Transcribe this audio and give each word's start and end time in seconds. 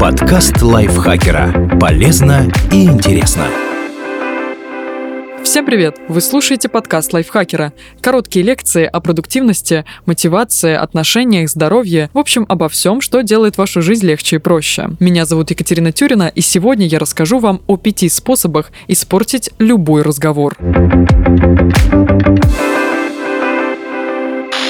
Подкаст 0.00 0.60
лайфхакера. 0.62 1.78
Полезно 1.80 2.46
и 2.70 2.84
интересно. 2.84 3.46
Всем 5.42 5.64
привет! 5.64 5.96
Вы 6.08 6.20
слушаете 6.20 6.68
подкаст 6.68 7.12
лайфхакера. 7.12 7.72
Короткие 8.00 8.44
лекции 8.44 8.84
о 8.84 9.00
продуктивности, 9.00 9.84
мотивации, 10.04 10.74
отношениях, 10.74 11.48
здоровье, 11.48 12.10
в 12.12 12.18
общем, 12.18 12.44
обо 12.48 12.68
всем, 12.68 13.00
что 13.00 13.22
делает 13.22 13.56
вашу 13.56 13.80
жизнь 13.80 14.06
легче 14.06 14.36
и 14.36 14.38
проще. 14.38 14.90
Меня 15.00 15.24
зовут 15.24 15.50
Екатерина 15.50 15.92
Тюрина, 15.92 16.28
и 16.34 16.40
сегодня 16.40 16.86
я 16.86 16.98
расскажу 16.98 17.38
вам 17.38 17.62
о 17.66 17.76
пяти 17.76 18.08
способах 18.08 18.70
испортить 18.88 19.50
любой 19.58 20.02
разговор 20.02 20.56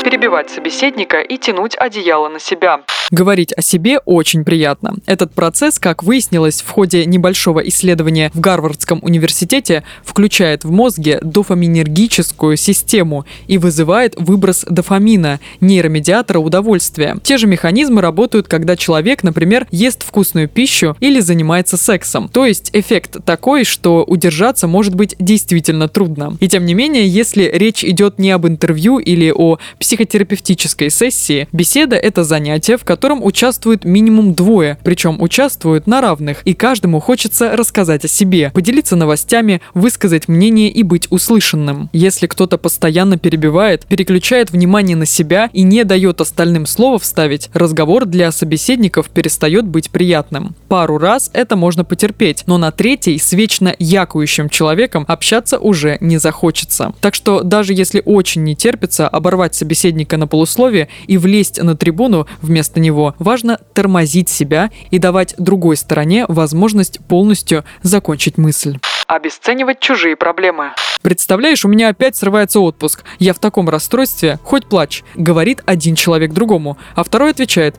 перебивать 0.06 0.50
собеседника 0.50 1.20
и 1.20 1.36
тянуть 1.36 1.74
одеяло 1.76 2.28
на 2.28 2.38
себя. 2.38 2.78
Говорить 3.10 3.52
о 3.52 3.62
себе 3.62 3.98
очень 4.04 4.44
приятно. 4.44 4.96
Этот 5.06 5.32
процесс, 5.32 5.80
как 5.80 6.04
выяснилось 6.04 6.62
в 6.62 6.70
ходе 6.70 7.04
небольшого 7.04 7.60
исследования 7.60 8.30
в 8.32 8.40
Гарвардском 8.40 9.00
университете, 9.02 9.82
включает 10.04 10.64
в 10.64 10.70
мозге 10.70 11.18
дофаминергическую 11.22 12.56
систему 12.56 13.26
и 13.48 13.58
вызывает 13.58 14.14
выброс 14.16 14.64
дофамина, 14.68 15.40
нейромедиатора 15.60 16.38
удовольствия. 16.38 17.16
Те 17.24 17.36
же 17.36 17.48
механизмы 17.48 18.00
работают, 18.00 18.46
когда 18.46 18.76
человек, 18.76 19.24
например, 19.24 19.66
ест 19.72 20.04
вкусную 20.04 20.48
пищу 20.48 20.96
или 21.00 21.18
занимается 21.18 21.76
сексом. 21.76 22.28
То 22.28 22.46
есть 22.46 22.70
эффект 22.72 23.24
такой, 23.24 23.64
что 23.64 24.04
удержаться 24.04 24.68
может 24.68 24.94
быть 24.94 25.16
действительно 25.18 25.88
трудно. 25.88 26.36
И 26.38 26.48
тем 26.48 26.64
не 26.64 26.74
менее, 26.74 27.08
если 27.08 27.50
речь 27.52 27.84
идет 27.84 28.20
не 28.20 28.30
об 28.30 28.46
интервью 28.46 28.98
или 28.98 29.32
о 29.32 29.58
психотерапевтической 29.96 30.90
сессии, 30.90 31.48
беседа– 31.52 31.96
это 31.96 32.22
занятие, 32.22 32.76
в 32.76 32.84
котором 32.84 33.24
участвуют 33.24 33.86
минимум 33.86 34.34
двое, 34.34 34.76
причем 34.84 35.22
участвуют 35.22 35.86
на 35.86 36.02
равных, 36.02 36.42
и 36.42 36.52
каждому 36.52 37.00
хочется 37.00 37.56
рассказать 37.56 38.04
о 38.04 38.08
себе, 38.08 38.50
поделиться 38.50 38.94
новостями, 38.94 39.62
высказать 39.72 40.28
мнение 40.28 40.68
и 40.68 40.82
быть 40.82 41.06
услышанным. 41.08 41.88
Если 41.94 42.26
кто-то 42.26 42.58
постоянно 42.58 43.16
перебивает, 43.16 43.86
переключает 43.86 44.50
внимание 44.50 44.96
на 44.96 45.06
себя 45.06 45.48
и 45.54 45.62
не 45.62 45.82
дает 45.84 46.20
остальным 46.20 46.66
слова 46.66 46.98
вставить, 46.98 47.48
разговор 47.54 48.04
для 48.04 48.30
собеседников 48.32 49.08
перестает 49.08 49.66
быть 49.66 49.90
приятным. 49.90 50.54
Пару 50.68 50.98
раз 50.98 51.30
это 51.32 51.56
можно 51.56 51.84
потерпеть, 51.84 52.44
но 52.46 52.58
на 52.58 52.70
третий 52.70 53.18
с 53.18 53.32
вечно 53.32 53.74
якующим 53.78 54.50
человеком 54.50 55.06
общаться 55.08 55.58
уже 55.58 55.96
не 56.00 56.18
захочется. 56.18 56.92
Так 57.00 57.14
что 57.14 57.40
даже 57.42 57.72
если 57.72 58.02
очень 58.04 58.44
не 58.44 58.54
терпится 58.54 59.08
оборвать 59.08 59.54
собеседника 59.54 59.85
на 60.16 60.26
полусловие 60.26 60.88
и 61.06 61.18
влезть 61.18 61.62
на 61.62 61.76
трибуну 61.76 62.26
вместо 62.42 62.80
него, 62.80 63.14
важно 63.18 63.58
тормозить 63.74 64.28
себя 64.28 64.70
и 64.90 64.98
давать 64.98 65.34
другой 65.38 65.76
стороне 65.76 66.24
возможность 66.28 67.00
полностью 67.06 67.64
закончить 67.82 68.38
мысль. 68.38 68.78
Обесценивать 69.06 69.80
чужие 69.80 70.16
проблемы. 70.16 70.72
Представляешь, 71.02 71.64
у 71.64 71.68
меня 71.68 71.90
опять 71.90 72.16
срывается 72.16 72.58
отпуск. 72.58 73.04
Я 73.20 73.32
в 73.32 73.38
таком 73.38 73.68
расстройстве, 73.68 74.40
хоть 74.42 74.66
плачь, 74.66 75.04
говорит 75.14 75.62
один 75.66 75.94
человек 75.94 76.32
другому, 76.32 76.76
а 76.96 77.04
второй 77.04 77.30
отвечает, 77.30 77.76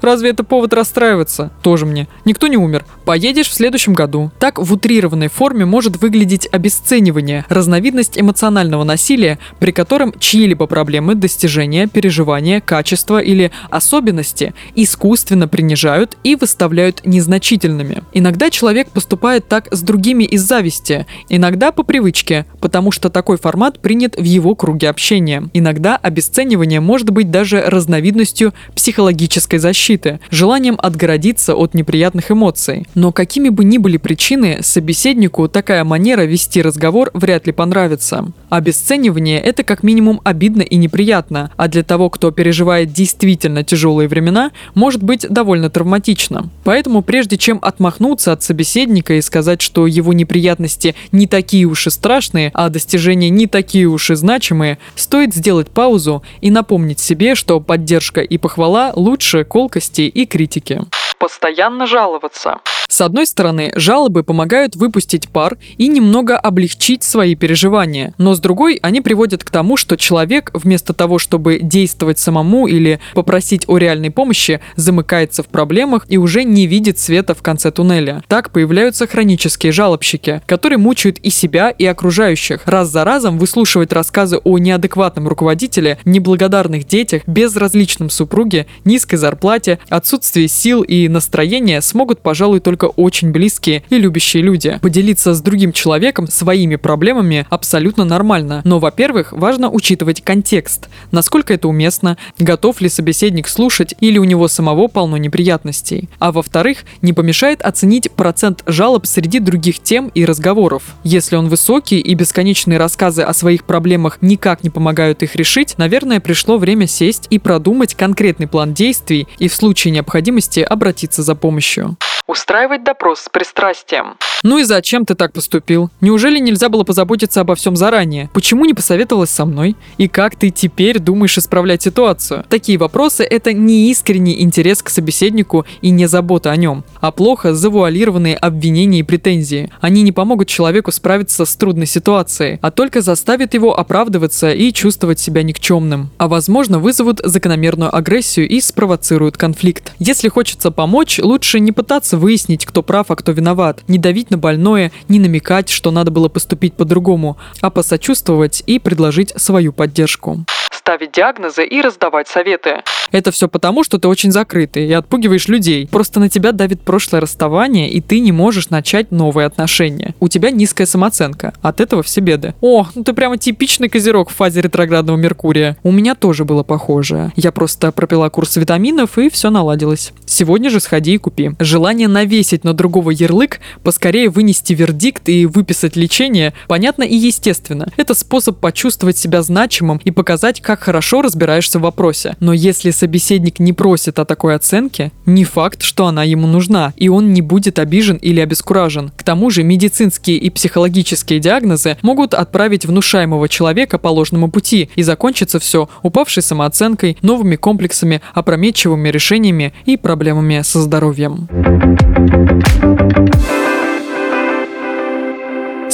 Разве 0.00 0.30
это 0.30 0.44
повод 0.44 0.72
расстраиваться? 0.72 1.50
Тоже 1.62 1.86
мне. 1.86 2.08
Никто 2.24 2.46
не 2.46 2.56
умер. 2.56 2.84
Поедешь 3.04 3.48
в 3.48 3.54
следующем 3.54 3.92
году. 3.92 4.30
Так 4.38 4.58
в 4.58 4.72
утрированной 4.72 5.28
форме 5.28 5.64
может 5.64 6.00
выглядеть 6.00 6.48
обесценивание, 6.50 7.44
разновидность 7.48 8.18
эмоционального 8.18 8.84
насилия, 8.84 9.38
при 9.58 9.72
котором 9.72 10.14
чьи-либо 10.18 10.66
проблемы, 10.66 11.14
достижения, 11.14 11.86
переживания, 11.86 12.60
качества 12.60 13.18
или 13.18 13.50
особенности 13.68 14.54
искусственно 14.74 15.48
принижают 15.48 16.16
и 16.24 16.34
выставляют 16.34 17.02
незначительными. 17.04 18.02
Иногда 18.12 18.50
человек 18.50 18.90
поступает 18.90 19.48
так 19.48 19.68
с 19.70 19.82
другими 19.82 20.24
из 20.24 20.42
зависти, 20.42 21.06
иногда 21.28 21.72
по 21.72 21.82
привычке, 21.82 22.46
потому 22.60 22.90
что 22.92 23.10
такой 23.10 23.36
формат 23.36 23.80
принят 23.80 24.16
в 24.16 24.24
его 24.24 24.54
круге 24.54 24.88
общения. 24.88 25.48
Иногда 25.52 25.96
обесценивание 25.96 26.80
может 26.80 27.10
быть 27.10 27.30
даже 27.30 27.60
разновидностью 27.60 28.54
психологической 28.74 29.58
защиты 29.58 29.89
защиты, 29.90 30.20
желанием 30.30 30.78
отгородиться 30.80 31.54
от 31.54 31.74
неприятных 31.74 32.30
эмоций. 32.30 32.86
Но 32.94 33.10
какими 33.12 33.48
бы 33.48 33.64
ни 33.64 33.78
были 33.78 33.96
причины, 33.96 34.58
собеседнику 34.62 35.48
такая 35.48 35.82
манера 35.84 36.22
вести 36.22 36.62
разговор 36.62 37.10
вряд 37.12 37.46
ли 37.46 37.52
понравится. 37.52 38.32
Обесценивание– 38.50 39.40
это 39.44 39.64
как 39.64 39.82
минимум 39.82 40.20
обидно 40.24 40.62
и 40.62 40.76
неприятно, 40.76 41.50
а 41.56 41.68
для 41.68 41.82
того, 41.82 42.08
кто 42.08 42.30
переживает 42.30 42.92
действительно 42.92 43.64
тяжелые 43.64 44.08
времена, 44.08 44.52
может 44.74 45.02
быть 45.02 45.26
довольно 45.28 45.70
травматично. 45.70 46.48
Поэтому 46.64 47.02
прежде 47.02 47.36
чем 47.36 47.58
отмахнуться 47.62 48.32
от 48.32 48.42
собеседника 48.42 49.14
и 49.14 49.22
сказать, 49.22 49.60
что 49.60 49.86
его 49.86 50.12
неприятности 50.12 50.94
не 51.10 51.26
такие 51.26 51.64
уж 51.64 51.86
и 51.86 51.90
страшные, 51.90 52.50
а 52.54 52.68
достижения 52.68 53.30
не 53.30 53.46
такие 53.46 53.86
уж 53.86 54.10
и 54.10 54.14
значимые, 54.14 54.78
стоит 54.94 55.34
сделать 55.34 55.68
паузу 55.68 56.22
и 56.40 56.50
напомнить 56.50 57.00
себе, 57.00 57.34
что 57.34 57.60
поддержка 57.60 58.20
и 58.20 58.38
похвала 58.38 58.92
лучше 58.94 59.44
колкости 59.44 59.79
колкости 59.80 60.02
и 60.02 60.26
критики. 60.26 60.80
Постоянно 61.18 61.86
жаловаться. 61.86 62.60
С 63.00 63.02
одной 63.02 63.26
стороны, 63.26 63.72
жалобы 63.76 64.22
помогают 64.22 64.76
выпустить 64.76 65.30
пар 65.30 65.56
и 65.78 65.88
немного 65.88 66.36
облегчить 66.36 67.02
свои 67.02 67.34
переживания, 67.34 68.12
но 68.18 68.34
с 68.34 68.40
другой 68.40 68.78
они 68.82 69.00
приводят 69.00 69.42
к 69.42 69.48
тому, 69.48 69.78
что 69.78 69.96
человек 69.96 70.50
вместо 70.52 70.92
того, 70.92 71.18
чтобы 71.18 71.60
действовать 71.62 72.18
самому 72.18 72.66
или 72.66 73.00
попросить 73.14 73.64
о 73.68 73.78
реальной 73.78 74.10
помощи, 74.10 74.60
замыкается 74.76 75.42
в 75.42 75.46
проблемах 75.46 76.04
и 76.10 76.18
уже 76.18 76.44
не 76.44 76.66
видит 76.66 76.98
света 76.98 77.34
в 77.34 77.40
конце 77.40 77.70
туннеля. 77.70 78.22
Так 78.28 78.50
появляются 78.50 79.06
хронические 79.06 79.72
жалобщики, 79.72 80.42
которые 80.44 80.76
мучают 80.76 81.16
и 81.20 81.30
себя, 81.30 81.70
и 81.70 81.86
окружающих. 81.86 82.60
Раз 82.66 82.90
за 82.90 83.04
разом 83.04 83.38
выслушивать 83.38 83.94
рассказы 83.94 84.36
о 84.44 84.58
неадекватном 84.58 85.26
руководителе, 85.26 85.98
неблагодарных 86.04 86.86
детях, 86.86 87.22
безразличном 87.26 88.10
супруге, 88.10 88.66
низкой 88.84 89.16
зарплате, 89.16 89.78
отсутствии 89.88 90.48
сил 90.48 90.82
и 90.82 91.08
настроения 91.08 91.80
смогут, 91.80 92.20
пожалуй, 92.20 92.60
только 92.60 92.89
очень 92.90 93.30
близкие 93.30 93.82
и 93.90 93.96
любящие 93.96 94.42
люди. 94.42 94.78
Поделиться 94.82 95.34
с 95.34 95.40
другим 95.40 95.72
человеком 95.72 96.26
своими 96.26 96.76
проблемами 96.76 97.46
абсолютно 97.50 98.04
нормально. 98.04 98.62
Но, 98.64 98.78
во-первых, 98.78 99.32
важно 99.32 99.70
учитывать 99.70 100.22
контекст. 100.22 100.88
Насколько 101.10 101.54
это 101.54 101.68
уместно, 101.68 102.18
готов 102.38 102.80
ли 102.80 102.88
собеседник 102.88 103.48
слушать 103.48 103.94
или 104.00 104.18
у 104.18 104.24
него 104.24 104.48
самого 104.48 104.88
полно 104.88 105.16
неприятностей. 105.16 106.08
А 106.18 106.32
во-вторых, 106.32 106.78
не 107.02 107.12
помешает 107.12 107.62
оценить 107.62 108.10
процент 108.10 108.62
жалоб 108.66 109.06
среди 109.06 109.38
других 109.38 109.80
тем 109.80 110.08
и 110.14 110.24
разговоров. 110.24 110.82
Если 111.04 111.36
он 111.36 111.48
высокий 111.48 112.00
и 112.00 112.14
бесконечные 112.14 112.78
рассказы 112.78 113.22
о 113.22 113.34
своих 113.34 113.64
проблемах 113.64 114.18
никак 114.20 114.62
не 114.62 114.70
помогают 114.70 115.22
их 115.22 115.36
решить, 115.36 115.74
наверное, 115.78 116.20
пришло 116.20 116.58
время 116.58 116.86
сесть 116.86 117.26
и 117.30 117.38
продумать 117.38 117.94
конкретный 117.94 118.46
план 118.46 118.74
действий 118.74 119.26
и 119.38 119.48
в 119.48 119.54
случае 119.54 119.92
необходимости 119.92 120.60
обратиться 120.60 121.22
за 121.22 121.34
помощью. 121.34 121.96
Устраивать 122.30 122.84
допрос 122.84 123.22
с 123.22 123.28
пристрастием. 123.28 124.14
Ну 124.44 124.58
и 124.58 124.62
зачем 124.62 125.04
ты 125.04 125.16
так 125.16 125.32
поступил? 125.32 125.90
Неужели 126.00 126.38
нельзя 126.38 126.68
было 126.68 126.84
позаботиться 126.84 127.40
обо 127.40 127.56
всем 127.56 127.74
заранее? 127.74 128.30
Почему 128.32 128.64
не 128.64 128.72
посоветовалась 128.72 129.30
со 129.30 129.44
мной? 129.44 129.76
И 129.98 130.06
как 130.06 130.36
ты 130.36 130.50
теперь 130.50 131.00
думаешь 131.00 131.36
исправлять 131.36 131.82
ситуацию? 131.82 132.44
Такие 132.48 132.78
вопросы– 132.78 133.24
это 133.30 133.52
не 133.52 133.90
искренний 133.90 134.42
интерес 134.42 134.80
к 134.80 134.90
собеседнику 134.90 135.66
и 135.82 135.90
не 135.90 136.06
забота 136.06 136.52
о 136.52 136.56
нем, 136.56 136.84
а 137.00 137.10
плохо 137.10 137.52
завуалированные 137.52 138.36
обвинения 138.36 139.00
и 139.00 139.02
претензии. 139.02 139.68
Они 139.80 140.02
не 140.02 140.12
помогут 140.12 140.46
человеку 140.46 140.92
справиться 140.92 141.44
с 141.44 141.56
трудной 141.56 141.86
ситуацией, 141.86 142.60
а 142.62 142.70
только 142.70 143.02
заставят 143.02 143.54
его 143.54 143.76
оправдываться 143.76 144.52
и 144.52 144.72
чувствовать 144.72 145.18
себя 145.18 145.42
никчемным. 145.42 146.10
А 146.16 146.28
возможно 146.28 146.78
вызовут 146.78 147.20
закономерную 147.24 147.94
агрессию 147.94 148.48
и 148.48 148.60
спровоцируют 148.60 149.36
конфликт. 149.36 149.94
Если 149.98 150.28
хочется 150.28 150.70
помочь, 150.70 151.18
лучше 151.18 151.58
не 151.58 151.72
пытаться 151.72 152.19
выяснить, 152.20 152.64
кто 152.64 152.82
прав, 152.82 153.10
а 153.10 153.16
кто 153.16 153.32
виноват, 153.32 153.82
не 153.88 153.98
давить 153.98 154.30
на 154.30 154.38
больное, 154.38 154.92
не 155.08 155.18
намекать, 155.18 155.68
что 155.70 155.90
надо 155.90 156.12
было 156.12 156.28
поступить 156.28 156.74
по-другому, 156.74 157.36
а 157.60 157.70
посочувствовать 157.70 158.62
и 158.66 158.78
предложить 158.78 159.32
свою 159.36 159.72
поддержку 159.72 160.44
ставить 160.80 161.12
диагнозы 161.12 161.64
и 161.64 161.80
раздавать 161.82 162.26
советы. 162.26 162.82
Это 163.12 163.30
все 163.30 163.48
потому, 163.48 163.84
что 163.84 163.98
ты 163.98 164.08
очень 164.08 164.32
закрытый 164.32 164.86
и 164.86 164.92
отпугиваешь 164.92 165.48
людей. 165.48 165.86
Просто 165.86 166.20
на 166.20 166.28
тебя 166.28 166.52
давит 166.52 166.80
прошлое 166.80 167.20
расставание, 167.20 167.90
и 167.90 168.00
ты 168.00 168.20
не 168.20 168.32
можешь 168.32 168.70
начать 168.70 169.10
новые 169.10 169.46
отношения. 169.46 170.14
У 170.20 170.28
тебя 170.28 170.50
низкая 170.50 170.86
самооценка. 170.86 171.52
От 171.60 171.80
этого 171.80 172.02
все 172.02 172.20
беды. 172.20 172.54
О, 172.60 172.86
ну 172.94 173.04
ты 173.04 173.12
прямо 173.12 173.36
типичный 173.36 173.88
козерог 173.88 174.30
в 174.30 174.34
фазе 174.34 174.62
ретроградного 174.62 175.16
Меркурия. 175.16 175.76
У 175.82 175.92
меня 175.92 176.14
тоже 176.14 176.44
было 176.44 176.62
похожее. 176.62 177.32
Я 177.36 177.52
просто 177.52 177.92
пропила 177.92 178.28
курс 178.30 178.56
витаминов, 178.56 179.18
и 179.18 179.28
все 179.28 179.50
наладилось. 179.50 180.12
Сегодня 180.24 180.70
же 180.70 180.80
сходи 180.80 181.14
и 181.14 181.18
купи. 181.18 181.50
Желание 181.58 182.08
навесить 182.08 182.64
на 182.64 182.72
другого 182.72 183.10
ярлык, 183.10 183.60
поскорее 183.84 184.30
вынести 184.30 184.72
вердикт 184.72 185.28
и 185.28 185.44
выписать 185.46 185.96
лечение, 185.96 186.54
понятно 186.68 187.02
и 187.02 187.14
естественно. 187.14 187.88
Это 187.96 188.14
способ 188.14 188.58
почувствовать 188.60 189.18
себя 189.18 189.42
значимым 189.42 190.00
и 190.04 190.10
показать, 190.10 190.62
как 190.70 190.84
хорошо 190.84 191.20
разбираешься 191.20 191.80
в 191.80 191.82
вопросе. 191.82 192.36
Но 192.38 192.52
если 192.52 192.92
собеседник 192.92 193.58
не 193.58 193.72
просит 193.72 194.20
о 194.20 194.24
такой 194.24 194.54
оценке, 194.54 195.10
не 195.26 195.42
факт, 195.42 195.82
что 195.82 196.06
она 196.06 196.22
ему 196.22 196.46
нужна, 196.46 196.94
и 196.96 197.08
он 197.08 197.32
не 197.32 197.42
будет 197.42 197.80
обижен 197.80 198.18
или 198.18 198.38
обескуражен. 198.38 199.10
К 199.16 199.24
тому 199.24 199.50
же 199.50 199.64
медицинские 199.64 200.36
и 200.36 200.48
психологические 200.48 201.40
диагнозы 201.40 201.98
могут 202.02 202.34
отправить 202.34 202.86
внушаемого 202.86 203.48
человека 203.48 203.98
по 203.98 204.06
ложному 204.06 204.48
пути, 204.48 204.90
и 204.94 205.02
закончится 205.02 205.58
все 205.58 205.88
упавшей 206.04 206.44
самооценкой, 206.44 207.18
новыми 207.20 207.56
комплексами, 207.56 208.20
опрометчивыми 208.32 209.08
решениями 209.08 209.74
и 209.86 209.96
проблемами 209.96 210.62
со 210.62 210.80
здоровьем. 210.82 211.48